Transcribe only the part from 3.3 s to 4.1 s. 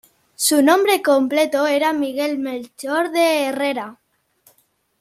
Herrera.